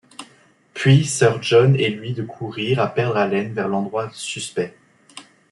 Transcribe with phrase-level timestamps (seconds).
[0.73, 4.75] Puis, sir John et lui de courir à perdre haleine vers l’endroit suspect.